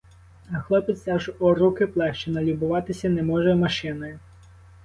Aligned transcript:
А 0.51 0.59
хлопець 0.61 1.07
аж 1.07 1.31
у 1.39 1.53
руки 1.53 1.87
плеще, 1.87 2.31
налюбуватися 2.31 3.09
не 3.09 3.23
може 3.23 3.55
машиною. 3.55 4.19